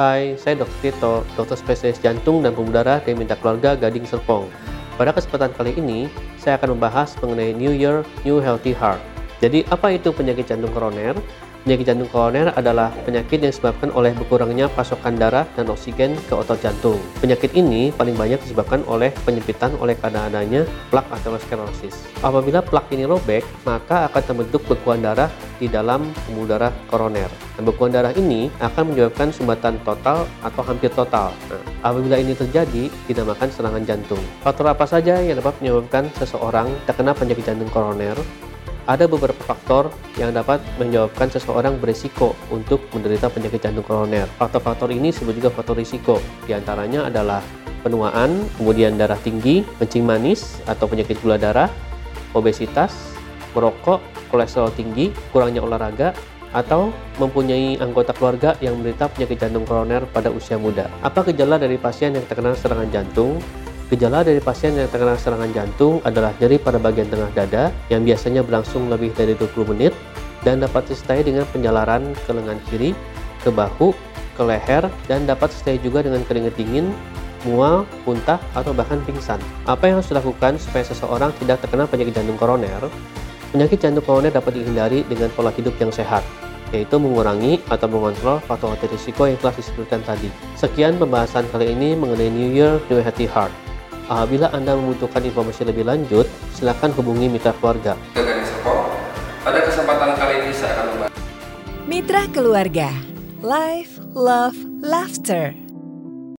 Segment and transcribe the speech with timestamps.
[0.00, 0.72] Hai, saya Dr.
[0.80, 4.48] Tito, dokter spesialis jantung dan pembuluh darah dari Minta Keluarga Gading Serpong.
[4.96, 6.08] Pada kesempatan kali ini,
[6.40, 8.96] saya akan membahas mengenai New Year, New Healthy Heart.
[9.44, 11.12] Jadi, apa itu penyakit jantung koroner?
[11.68, 16.56] Penyakit jantung koroner adalah penyakit yang disebabkan oleh berkurangnya pasokan darah dan oksigen ke otot
[16.64, 16.96] jantung.
[17.20, 22.08] Penyakit ini paling banyak disebabkan oleh penyempitan oleh karena adanya plak aterosklerosis.
[22.24, 25.28] Apabila plak ini robek, maka akan terbentuk bekuan darah
[25.60, 27.28] di dalam pembuluh darah koroner.
[27.54, 31.36] Dan bekuan darah ini akan menyebabkan sumbatan total atau hampir total.
[31.52, 34.24] Nah, apabila ini terjadi, dinamakan serangan jantung.
[34.40, 38.16] Faktor apa saja yang dapat menyebabkan seseorang terkena penyakit jantung koroner?
[38.88, 44.26] ada beberapa faktor yang dapat menyebabkan seseorang berisiko untuk menderita penyakit jantung koroner.
[44.34, 46.18] Faktor-faktor ini disebut juga faktor risiko.
[46.42, 47.38] Di antaranya adalah
[47.86, 51.70] penuaan, kemudian darah tinggi, kencing manis atau penyakit gula darah,
[52.34, 53.14] obesitas,
[53.54, 56.14] merokok, kolesterol tinggi, kurangnya olahraga,
[56.50, 56.90] atau
[57.22, 60.90] mempunyai anggota keluarga yang menderita penyakit jantung koroner pada usia muda.
[61.02, 63.38] Apa gejala dari pasien yang terkena serangan jantung?
[63.90, 68.46] Gejala dari pasien yang terkena serangan jantung adalah nyeri pada bagian tengah dada yang biasanya
[68.46, 69.94] berlangsung lebih dari 20 menit
[70.46, 72.94] dan dapat disertai dengan penjalaran ke lengan kiri,
[73.42, 73.90] ke bahu,
[74.38, 76.94] ke leher, dan dapat disertai juga dengan keringat dingin,
[77.44, 79.42] mual, muntah, atau bahkan pingsan.
[79.66, 82.86] Apa yang harus dilakukan supaya seseorang tidak terkena penyakit jantung koroner?
[83.50, 86.22] Penyakit jantung koroner dapat dihindari dengan pola hidup yang sehat,
[86.70, 90.30] yaitu mengurangi atau mengontrol faktor risiko yang telah disebutkan tadi.
[90.54, 93.50] Sekian pembahasan kali ini mengenai New Year New Healthy Heart.
[94.06, 97.98] Apabila Anda membutuhkan informasi lebih lanjut, silakan hubungi mitra keluarga.
[99.42, 101.10] Pada kesempatan kali ini saya akan membahas
[101.90, 102.90] Mitra Keluarga
[103.42, 105.69] Life, Love, Laughter